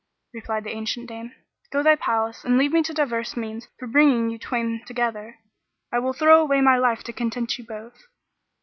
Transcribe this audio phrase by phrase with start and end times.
[0.33, 1.33] Replied the ancient dame,
[1.69, 5.37] "Go to thy palace and leave me to devise means for bringing you twain together.
[5.91, 8.07] I will throw away my life to content you both!"